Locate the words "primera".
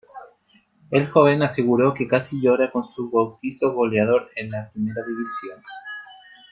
4.71-5.03